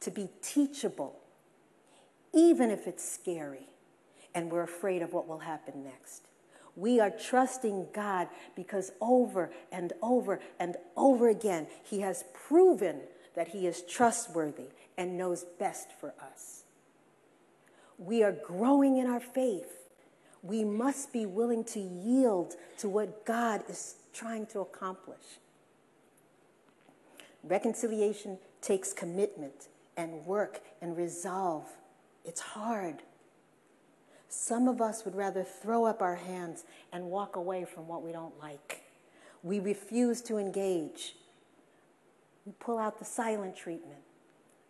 to 0.00 0.10
be 0.10 0.28
teachable, 0.42 1.18
even 2.32 2.70
if 2.70 2.86
it's 2.86 3.06
scary 3.08 3.68
and 4.34 4.50
we're 4.50 4.62
afraid 4.62 5.02
of 5.02 5.12
what 5.12 5.28
will 5.28 5.40
happen 5.40 5.84
next. 5.84 6.28
We 6.76 7.00
are 7.00 7.10
trusting 7.10 7.88
God 7.92 8.28
because 8.56 8.92
over 9.00 9.50
and 9.70 9.92
over 10.02 10.40
and 10.58 10.76
over 10.96 11.28
again, 11.28 11.66
He 11.82 12.00
has 12.00 12.24
proven 12.32 13.00
that 13.34 13.48
He 13.48 13.66
is 13.66 13.82
trustworthy 13.82 14.68
and 14.96 15.16
knows 15.16 15.44
best 15.58 15.88
for 16.00 16.14
us 16.20 16.62
we 18.04 18.22
are 18.22 18.32
growing 18.32 18.96
in 18.96 19.06
our 19.06 19.20
faith, 19.20 19.88
we 20.42 20.64
must 20.64 21.12
be 21.12 21.24
willing 21.24 21.64
to 21.64 21.80
yield 21.80 22.54
to 22.78 22.88
what 22.88 23.24
God 23.24 23.62
is 23.68 23.96
trying 24.12 24.46
to 24.46 24.60
accomplish. 24.60 25.38
Reconciliation 27.44 28.38
takes 28.60 28.92
commitment 28.92 29.68
and 29.96 30.26
work 30.26 30.60
and 30.80 30.96
resolve. 30.96 31.66
It's 32.24 32.40
hard. 32.40 33.02
Some 34.34 34.66
of 34.66 34.80
us 34.80 35.04
would 35.04 35.14
rather 35.14 35.44
throw 35.44 35.84
up 35.84 36.00
our 36.00 36.14
hands 36.14 36.64
and 36.90 37.04
walk 37.04 37.36
away 37.36 37.66
from 37.66 37.86
what 37.86 38.02
we 38.02 38.12
don't 38.12 38.32
like. 38.40 38.82
We 39.42 39.60
refuse 39.60 40.22
to 40.22 40.38
engage. 40.38 41.16
We 42.46 42.52
pull 42.58 42.78
out 42.78 42.98
the 42.98 43.04
silent 43.04 43.54
treatment. 43.54 44.00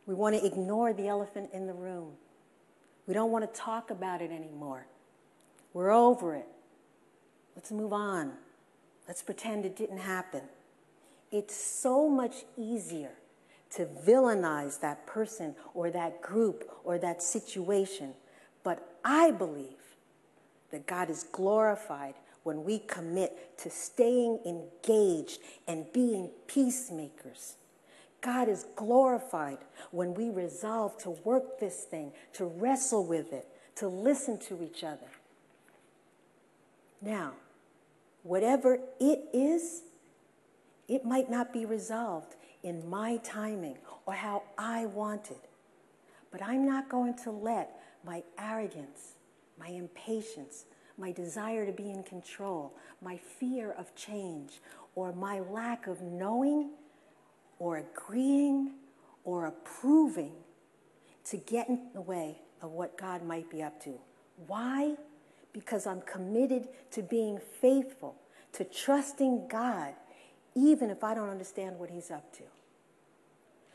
We 0.05 0.15
want 0.15 0.35
to 0.35 0.45
ignore 0.45 0.93
the 0.93 1.07
elephant 1.07 1.51
in 1.53 1.69
the 1.69 1.73
room. 1.75 2.15
We 3.07 3.15
don't 3.15 3.31
want 3.31 3.55
to 3.55 3.61
talk 3.61 3.93
about 3.93 4.21
it 4.21 4.33
anymore. 4.33 4.89
We're 5.73 5.93
over 5.93 6.35
it. 6.35 6.49
Let's 7.55 7.71
move 7.71 7.93
on. 7.93 8.33
Let's 9.07 9.23
pretend 9.23 9.65
it 9.65 9.77
didn't 9.77 9.99
happen. 9.99 10.43
It's 11.31 11.55
so 11.55 12.09
much 12.09 12.45
easier 12.59 13.13
to 13.77 13.87
villainize 13.87 14.81
that 14.81 15.07
person 15.07 15.55
or 15.73 15.89
that 15.93 16.21
group 16.21 16.69
or 16.83 16.99
that 16.99 17.23
situation. 17.23 18.15
I 19.05 19.31
believe 19.31 19.97
that 20.71 20.87
God 20.87 21.11
is 21.11 21.25
glorified 21.25 22.15
when 22.43 22.65
we 22.65 22.79
commit 22.81 23.59
to 23.59 23.71
staying 23.71 24.41
engaged 24.45 25.41
and 25.69 25.93
being 25.93 26.31
peacemakers 26.47 27.57
God 28.23 28.49
is 28.49 28.67
glorified 28.77 29.59
when 29.91 30.15
we 30.15 30.31
resolve 30.31 30.97
to 30.99 31.11
work 31.11 31.59
this 31.59 31.83
thing, 31.83 32.13
to 32.35 32.47
wrestle 32.47 33.05
with 33.05 33.33
it, 33.33 33.47
to 33.77 33.89
listen 33.89 34.39
to 34.39 34.63
each 34.63 34.85
other. 34.85 35.09
Now, 37.03 37.33
whatever 38.23 38.79
it 39.01 39.25
is, 39.35 39.83
it 40.87 41.05
might 41.05 41.29
not 41.29 41.53
be 41.53 41.67
resolved 41.67 42.37
in 42.63 42.89
my 42.89 43.17
timing 43.19 43.79
or 44.07 44.15
how 44.15 44.45
I 44.57 44.87
want 44.87 45.33
it. 45.33 45.49
But 46.31 46.43
I'm 46.43 46.65
not 46.65 46.89
going 46.89 47.15
to 47.25 47.33
let 47.33 47.71
my 48.05 48.23
arrogance, 48.39 49.15
my 49.59 49.69
impatience, 49.69 50.65
my 50.99 51.13
desire 51.13 51.67
to 51.67 51.73
be 51.73 51.91
in 51.91 52.03
control, 52.03 52.75
my 53.01 53.17
fear 53.17 53.73
of 53.73 53.95
change, 53.95 54.61
or 54.95 55.13
my 55.13 55.41
lack 55.41 55.87
of 55.87 56.03
knowing 56.03 56.71
or 57.59 57.79
agreeing 57.79 58.73
or 59.25 59.47
approving 59.47 60.33
to 61.25 61.37
get 61.37 61.69
in 61.69 61.81
the 61.95 62.01
way 62.01 62.39
of 62.61 62.73
what 62.73 62.99
God 62.99 63.25
might 63.25 63.51
be 63.51 63.63
up 63.63 63.83
to. 63.85 63.99
Why? 64.47 64.97
Because 65.53 65.87
I'm 65.87 66.01
committed 66.03 66.69
to 66.93 67.03
being 67.03 67.39
faithful, 67.61 68.17
to 68.55 68.65
trusting 68.65 69.49
God, 69.49 69.95
even 70.55 70.91
if 70.91 71.05
I 71.05 71.15
don't 71.15 71.29
understand 71.29 71.79
what 71.79 71.91
He's 71.91 72.11
up 72.11 72.33
to. 72.37 72.43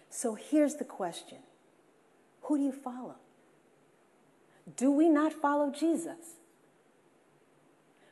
So 0.10 0.36
here's 0.36 0.76
the 0.76 0.86
question 0.86 1.40
Who 2.44 2.58
do 2.58 2.63
you 2.63 2.72
follow? 2.72 3.16
Do 4.75 4.91
we 4.91 5.10
not 5.10 5.34
follow 5.34 5.71
Jesus? 5.71 6.36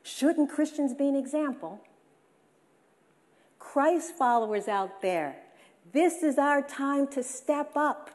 Shouldn't 0.04 0.50
Christians 0.50 0.94
be 0.94 1.08
an 1.08 1.16
example? 1.16 1.82
Christ 3.60 4.16
followers 4.16 4.68
out 4.68 5.02
there 5.02 5.38
this 5.94 6.24
is 6.24 6.38
our 6.38 6.62
time 6.62 7.08
to 7.10 7.24
step 7.24 7.72
up. 7.76 8.10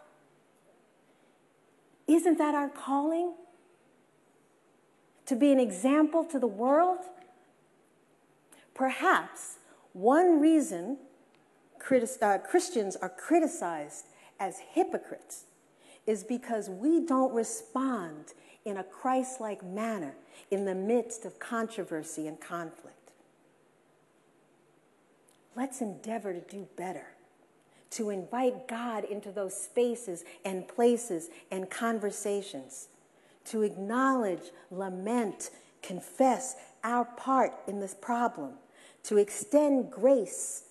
Isn't 2.07 2.39
that 2.39 2.55
our 2.55 2.69
calling? 2.69 3.35
To 5.27 5.37
be 5.37 5.53
an 5.53 5.61
example 5.61 6.25
to 6.25 6.41
the 6.41 6.49
world? 6.49 6.99
Perhaps 8.75 9.59
one 9.93 10.41
reason 10.41 10.99
uh, 12.23 12.39
Christians 12.39 12.97
are 12.97 13.09
criticized 13.09 14.07
as 14.41 14.59
hypocrites 14.73 15.45
is 16.07 16.25
because 16.25 16.69
we 16.69 17.05
don't 17.05 17.33
respond 17.33 18.35
in 18.65 18.77
a 18.77 18.85
Christ 18.85 19.41
like 19.41 19.65
manner 19.65 20.15
in 20.51 20.65
the 20.65 20.75
midst 20.75 21.25
of 21.25 21.39
controversy 21.39 22.27
and 22.27 22.41
conflict. 22.41 22.97
Let's 25.57 25.81
endeavor 25.81 26.33
to 26.33 26.41
do 26.41 26.69
better 26.77 27.07
to 27.91 28.11
invite 28.11 28.69
God 28.69 29.05
into 29.05 29.33
those 29.33 29.55
spaces 29.61 30.25
and 30.45 30.67
places 30.67 31.29
and 31.51 31.69
conversations, 31.69 32.89
to 33.47 33.63
acknowledge, 33.63 34.53
lament, 34.71 35.51
confess 35.83 36.57
our 36.85 37.05
part 37.05 37.53
in 37.67 37.81
this 37.81 37.95
problem, 37.95 38.53
to 39.05 39.17
extend 39.17 39.91
grace, 39.91 40.65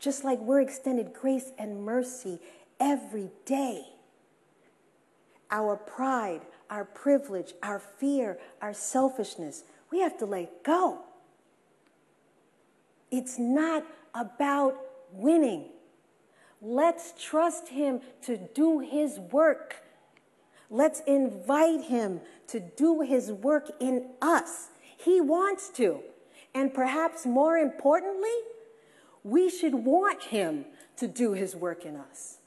just 0.00 0.24
like 0.24 0.40
we're 0.40 0.60
extended 0.60 1.12
grace 1.12 1.52
and 1.58 1.84
mercy 1.84 2.40
every 2.80 3.30
day. 3.46 3.84
Our 5.52 5.76
pride, 5.76 6.40
our 6.70 6.84
privilege, 6.84 7.52
our 7.62 7.78
fear, 7.78 8.38
our 8.60 8.74
selfishness, 8.74 9.62
we 9.92 10.00
have 10.00 10.18
to 10.18 10.26
let 10.26 10.64
go. 10.64 11.02
It's 13.10 13.38
not 13.38 13.84
about 14.14 14.74
winning. 15.12 15.66
Let's 16.62 17.12
trust 17.22 17.68
Him 17.68 18.00
to 18.22 18.38
do 18.38 18.80
His 18.80 19.18
work. 19.18 19.76
Let's 20.70 21.00
invite 21.06 21.82
Him 21.84 22.22
to 22.48 22.58
do 22.60 23.02
His 23.02 23.30
work 23.30 23.70
in 23.78 24.06
us. 24.22 24.68
He 24.96 25.20
wants 25.20 25.68
to. 25.70 26.00
And 26.54 26.72
perhaps 26.72 27.26
more 27.26 27.58
importantly, 27.58 28.30
we 29.22 29.50
should 29.50 29.74
want 29.74 30.22
Him 30.24 30.64
to 30.96 31.06
do 31.06 31.32
His 31.32 31.54
work 31.54 31.84
in 31.84 31.96
us. 31.96 32.38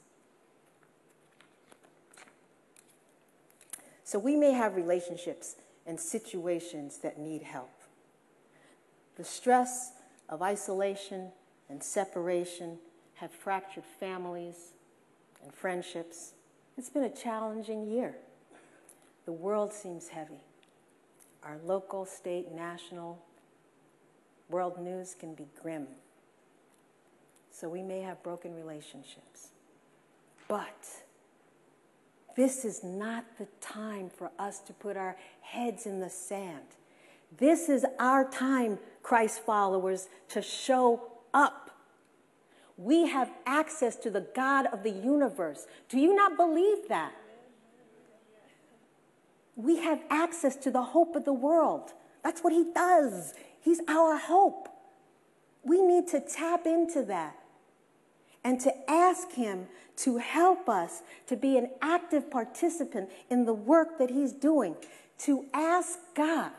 So 4.06 4.20
we 4.20 4.36
may 4.36 4.52
have 4.52 4.76
relationships 4.76 5.56
and 5.84 5.98
situations 5.98 6.98
that 6.98 7.18
need 7.18 7.42
help. 7.42 7.72
The 9.16 9.24
stress 9.24 9.94
of 10.28 10.42
isolation 10.42 11.32
and 11.68 11.82
separation 11.82 12.78
have 13.14 13.32
fractured 13.32 13.82
families 13.98 14.74
and 15.42 15.52
friendships. 15.52 16.34
It's 16.78 16.88
been 16.88 17.02
a 17.02 17.10
challenging 17.10 17.90
year. 17.90 18.14
The 19.24 19.32
world 19.32 19.72
seems 19.72 20.06
heavy. 20.06 20.44
Our 21.42 21.58
local, 21.64 22.06
state, 22.06 22.52
national, 22.52 23.20
world 24.48 24.80
news 24.80 25.16
can 25.18 25.34
be 25.34 25.48
grim. 25.60 25.88
So 27.50 27.68
we 27.68 27.82
may 27.82 28.02
have 28.02 28.22
broken 28.22 28.54
relationships. 28.54 29.48
But 30.46 31.05
this 32.36 32.64
is 32.64 32.84
not 32.84 33.24
the 33.38 33.48
time 33.60 34.10
for 34.10 34.30
us 34.38 34.60
to 34.60 34.72
put 34.74 34.96
our 34.96 35.16
heads 35.40 35.86
in 35.86 36.00
the 36.00 36.10
sand. 36.10 36.64
This 37.38 37.68
is 37.68 37.84
our 37.98 38.28
time, 38.30 38.78
Christ 39.02 39.40
followers, 39.44 40.08
to 40.28 40.42
show 40.42 41.02
up. 41.32 41.70
We 42.76 43.08
have 43.08 43.30
access 43.46 43.96
to 43.96 44.10
the 44.10 44.26
God 44.34 44.66
of 44.66 44.82
the 44.82 44.90
universe. 44.90 45.66
Do 45.88 45.98
you 45.98 46.14
not 46.14 46.36
believe 46.36 46.88
that? 46.88 47.12
We 49.56 49.78
have 49.78 50.02
access 50.10 50.56
to 50.56 50.70
the 50.70 50.82
hope 50.82 51.16
of 51.16 51.24
the 51.24 51.32
world. 51.32 51.94
That's 52.22 52.42
what 52.42 52.52
He 52.52 52.66
does. 52.74 53.32
He's 53.62 53.80
our 53.88 54.18
hope. 54.18 54.68
We 55.64 55.80
need 55.80 56.06
to 56.08 56.20
tap 56.20 56.66
into 56.66 57.02
that 57.04 57.34
and 58.46 58.60
to 58.60 58.72
ask 58.88 59.32
Him 59.32 59.66
to 59.96 60.18
help 60.18 60.68
us 60.68 61.02
to 61.26 61.36
be 61.36 61.58
an 61.58 61.68
active 61.82 62.30
participant 62.30 63.10
in 63.28 63.44
the 63.44 63.52
work 63.52 63.98
that 63.98 64.08
He's 64.08 64.32
doing, 64.32 64.76
to 65.18 65.46
ask 65.52 65.98
God 66.14 66.52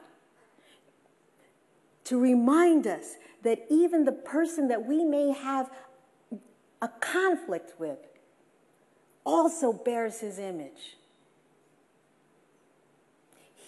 to 2.04 2.20
remind 2.20 2.88
us 2.88 3.16
that 3.44 3.66
even 3.70 4.04
the 4.04 4.12
person 4.12 4.68
that 4.68 4.86
we 4.86 5.06
may 5.06 5.32
have 5.32 5.72
a 6.82 6.90
conflict 6.90 7.80
with 7.80 8.00
also 9.24 9.72
bears 9.72 10.20
His 10.20 10.40
image. 10.40 10.98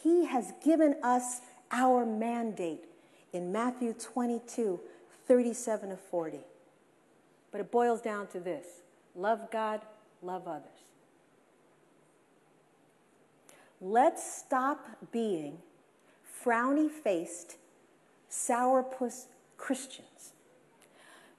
He 0.03 0.25
has 0.25 0.51
given 0.63 0.95
us 1.03 1.39
our 1.71 2.05
mandate 2.05 2.83
in 3.31 3.53
Matthew 3.53 3.93
22 3.93 4.81
37 5.25 5.89
to 5.91 5.95
40. 5.95 6.39
But 7.51 7.61
it 7.61 7.71
boils 7.71 8.01
down 8.01 8.27
to 8.27 8.39
this 8.39 8.65
love 9.15 9.51
God, 9.51 9.81
love 10.21 10.47
others. 10.47 10.65
Let's 13.81 14.23
stop 14.39 14.85
being 15.11 15.59
frowny 16.43 16.89
faced, 16.89 17.57
sourpuss 18.29 19.25
Christians. 19.57 20.33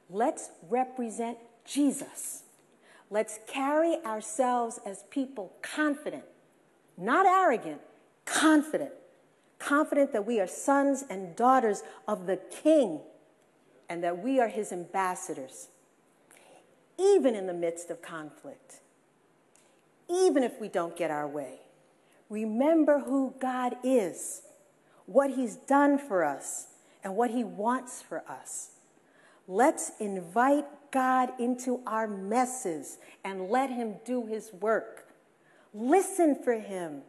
Let's 0.08 0.50
represent 0.68 1.38
Jesus. 1.64 2.44
Let's 3.10 3.40
carry 3.46 3.96
ourselves 4.04 4.80
as 4.86 5.04
people 5.10 5.52
confident, 5.62 6.24
not 6.96 7.26
arrogant, 7.26 7.80
confident. 8.24 8.92
Confident 9.58 10.12
that 10.12 10.24
we 10.24 10.40
are 10.40 10.46
sons 10.46 11.04
and 11.10 11.36
daughters 11.36 11.82
of 12.08 12.26
the 12.26 12.36
King 12.36 13.00
and 13.90 14.02
that 14.02 14.22
we 14.22 14.40
are 14.40 14.48
his 14.48 14.72
ambassadors 14.72 15.68
even 17.00 17.34
in 17.34 17.46
the 17.46 17.54
midst 17.54 17.90
of 17.90 18.02
conflict, 18.02 18.80
even 20.08 20.42
if 20.42 20.60
we 20.60 20.68
don't 20.68 20.96
get 20.96 21.10
our 21.10 21.26
way. 21.26 21.60
Remember 22.28 23.00
who 23.00 23.34
God 23.40 23.76
is, 23.82 24.42
what 25.06 25.30
He's 25.30 25.56
done 25.56 25.98
for 25.98 26.24
us, 26.24 26.68
and 27.02 27.16
what 27.16 27.30
He 27.30 27.42
wants 27.42 28.02
for 28.02 28.22
us. 28.28 28.72
Let's 29.48 29.92
invite 29.98 30.66
God 30.90 31.30
into 31.38 31.80
our 31.86 32.06
messes 32.06 32.98
and 33.24 33.48
let 33.48 33.70
Him 33.70 33.94
do 34.04 34.26
His 34.26 34.52
work. 34.52 35.08
Listen 35.72 36.36
for 36.44 36.54
Him, 36.54 37.02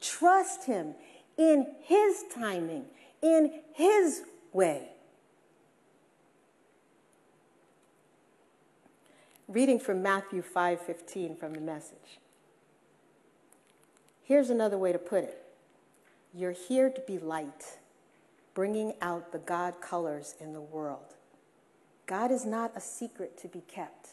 trust 0.00 0.66
Him 0.66 0.94
in 1.38 1.66
His 1.80 2.24
timing, 2.34 2.84
in 3.22 3.60
His 3.72 4.22
way. 4.52 4.90
Reading 9.48 9.80
from 9.80 10.02
Matthew 10.02 10.42
5:15 10.42 11.34
from 11.34 11.54
the 11.54 11.60
message. 11.60 12.20
Here's 14.22 14.50
another 14.50 14.76
way 14.76 14.92
to 14.92 14.98
put 14.98 15.24
it. 15.24 15.42
You're 16.34 16.52
here 16.52 16.90
to 16.90 17.00
be 17.00 17.18
light, 17.18 17.78
bringing 18.52 18.92
out 19.00 19.32
the 19.32 19.38
God 19.38 19.80
colors 19.80 20.34
in 20.38 20.52
the 20.52 20.60
world. 20.60 21.14
God 22.04 22.30
is 22.30 22.44
not 22.44 22.76
a 22.76 22.80
secret 22.80 23.38
to 23.38 23.48
be 23.48 23.62
kept. 23.62 24.10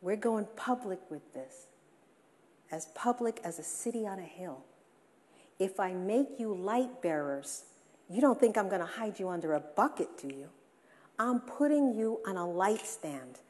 We're 0.00 0.16
going 0.16 0.46
public 0.56 1.00
with 1.10 1.34
this, 1.34 1.66
as 2.70 2.86
public 2.94 3.40
as 3.44 3.58
a 3.58 3.62
city 3.62 4.06
on 4.06 4.18
a 4.18 4.22
hill. 4.22 4.64
If 5.58 5.78
I 5.78 5.92
make 5.92 6.40
you 6.40 6.54
light 6.54 7.02
bearers, 7.02 7.64
you 8.08 8.22
don't 8.22 8.40
think 8.40 8.56
I'm 8.56 8.68
going 8.68 8.80
to 8.80 8.86
hide 8.86 9.18
you 9.18 9.28
under 9.28 9.52
a 9.52 9.60
bucket, 9.60 10.16
do 10.16 10.28
you? 10.28 10.48
I'm 11.18 11.40
putting 11.40 11.94
you 11.94 12.20
on 12.26 12.36
a 12.36 12.48
light 12.48 12.86
stand 12.86 13.40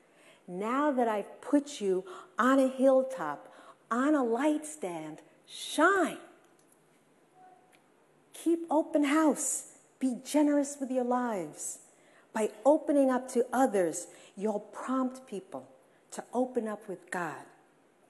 now 0.48 0.90
that 0.92 1.08
I've 1.08 1.40
put 1.40 1.80
you 1.80 2.04
on 2.38 2.58
a 2.58 2.68
hilltop, 2.68 3.52
on 3.90 4.14
a 4.14 4.22
light 4.22 4.64
stand, 4.66 5.22
shine. 5.46 6.18
Keep 8.32 8.60
open 8.70 9.04
house. 9.04 9.72
Be 9.98 10.18
generous 10.24 10.76
with 10.80 10.90
your 10.90 11.04
lives. 11.04 11.78
By 12.32 12.50
opening 12.64 13.10
up 13.10 13.30
to 13.32 13.46
others, 13.52 14.08
you'll 14.36 14.60
prompt 14.60 15.26
people 15.26 15.68
to 16.12 16.22
open 16.32 16.68
up 16.68 16.88
with 16.88 17.10
God, 17.10 17.44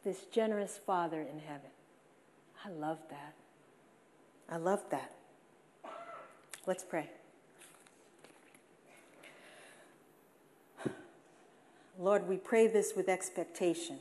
this 0.04 0.24
generous 0.24 0.78
Father 0.84 1.20
in 1.20 1.38
heaven. 1.38 1.70
I 2.64 2.70
love 2.70 2.98
that. 3.10 3.34
I 4.48 4.56
love 4.56 4.82
that. 4.90 5.12
Let's 6.66 6.84
pray. 6.84 7.08
Lord, 11.98 12.28
we 12.28 12.36
pray 12.36 12.66
this 12.66 12.92
with 12.94 13.08
expectation. 13.08 13.98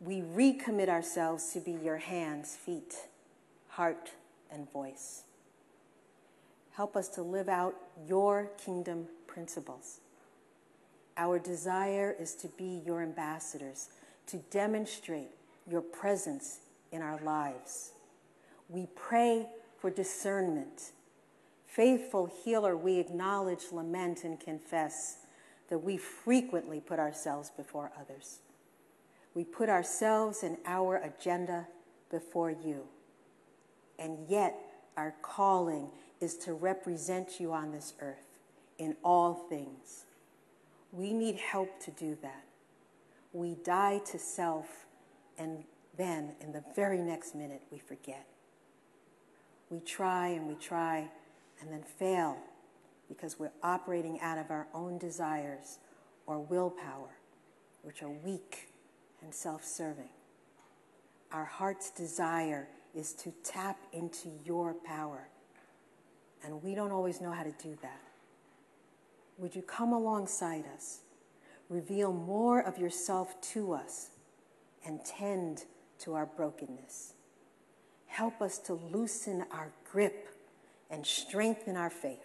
We 0.00 0.20
recommit 0.20 0.88
ourselves 0.88 1.50
to 1.54 1.60
be 1.60 1.72
your 1.72 1.96
hands, 1.96 2.56
feet, 2.56 2.94
heart, 3.68 4.10
and 4.52 4.70
voice. 4.70 5.22
Help 6.72 6.94
us 6.94 7.08
to 7.08 7.22
live 7.22 7.48
out 7.48 7.74
your 8.06 8.50
kingdom 8.62 9.06
principles. 9.26 10.00
Our 11.16 11.38
desire 11.38 12.14
is 12.18 12.34
to 12.36 12.48
be 12.48 12.82
your 12.84 13.02
ambassadors, 13.02 13.88
to 14.26 14.38
demonstrate 14.50 15.30
your 15.66 15.80
presence 15.80 16.58
in 16.92 17.00
our 17.00 17.20
lives. 17.22 17.92
We 18.68 18.88
pray 18.94 19.46
for 19.78 19.90
discernment. 19.90 20.92
Faithful 21.66 22.30
healer, 22.44 22.76
we 22.76 22.98
acknowledge, 22.98 23.72
lament, 23.72 24.24
and 24.24 24.38
confess 24.38 25.18
that 25.68 25.78
we 25.78 25.96
frequently 25.96 26.80
put 26.80 26.98
ourselves 26.98 27.50
before 27.50 27.90
others. 27.98 28.40
We 29.34 29.44
put 29.44 29.68
ourselves 29.68 30.42
and 30.42 30.58
our 30.66 30.96
agenda 30.96 31.66
before 32.10 32.50
you. 32.50 32.84
And 33.98 34.28
yet, 34.28 34.54
our 34.96 35.14
calling 35.22 35.88
is 36.20 36.36
to 36.38 36.52
represent 36.52 37.40
you 37.40 37.52
on 37.52 37.72
this 37.72 37.94
earth 38.00 38.38
in 38.78 38.96
all 39.04 39.34
things. 39.34 40.04
We 40.92 41.12
need 41.12 41.36
help 41.36 41.80
to 41.84 41.90
do 41.90 42.16
that. 42.22 42.44
We 43.32 43.56
die 43.64 44.00
to 44.12 44.18
self, 44.18 44.86
and 45.38 45.64
then 45.96 46.32
in 46.40 46.52
the 46.52 46.62
very 46.76 47.02
next 47.02 47.34
minute, 47.34 47.62
we 47.72 47.78
forget. 47.78 48.26
We 49.70 49.80
try 49.80 50.28
and 50.28 50.46
we 50.46 50.54
try 50.54 51.08
and 51.60 51.72
then 51.72 51.82
fail 51.82 52.36
because 53.08 53.38
we're 53.38 53.52
operating 53.62 54.20
out 54.20 54.38
of 54.38 54.50
our 54.50 54.66
own 54.74 54.98
desires 54.98 55.78
or 56.26 56.38
willpower, 56.38 57.16
which 57.82 58.02
are 58.02 58.10
weak 58.10 58.68
and 59.22 59.34
self 59.34 59.64
serving. 59.64 60.10
Our 61.32 61.44
heart's 61.44 61.90
desire 61.90 62.68
is 62.94 63.12
to 63.14 63.32
tap 63.42 63.78
into 63.92 64.30
your 64.44 64.74
power, 64.74 65.28
and 66.44 66.62
we 66.62 66.74
don't 66.74 66.92
always 66.92 67.20
know 67.20 67.32
how 67.32 67.42
to 67.42 67.54
do 67.62 67.76
that. 67.82 68.00
Would 69.38 69.56
you 69.56 69.62
come 69.62 69.92
alongside 69.92 70.64
us, 70.74 71.00
reveal 71.68 72.12
more 72.12 72.60
of 72.60 72.78
yourself 72.78 73.40
to 73.52 73.72
us, 73.72 74.10
and 74.86 75.04
tend 75.04 75.64
to 76.00 76.14
our 76.14 76.26
brokenness? 76.26 77.14
Help 78.06 78.40
us 78.40 78.58
to 78.58 78.74
loosen 78.74 79.44
our 79.50 79.72
grip 79.90 80.28
and 80.88 81.04
strengthen 81.04 81.76
our 81.76 81.90
faith. 81.90 82.23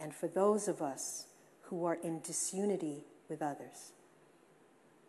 And 0.00 0.14
for 0.14 0.26
those 0.26 0.66
of 0.66 0.80
us 0.80 1.26
who 1.62 1.84
are 1.84 1.98
in 2.02 2.20
disunity 2.20 3.04
with 3.28 3.42
others, 3.42 3.92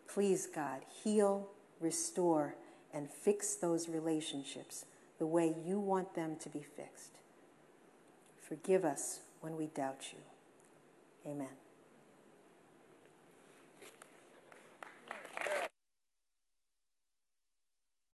please, 0.06 0.46
God, 0.46 0.82
heal, 1.02 1.48
restore, 1.80 2.54
and 2.92 3.10
fix 3.10 3.54
those 3.54 3.88
relationships 3.88 4.84
the 5.18 5.26
way 5.26 5.54
you 5.64 5.80
want 5.80 6.14
them 6.14 6.36
to 6.40 6.48
be 6.48 6.62
fixed. 6.62 7.16
Forgive 8.40 8.84
us 8.84 9.20
when 9.40 9.56
we 9.56 9.66
doubt 9.66 10.12
you. 10.12 11.30
Amen. 11.30 11.48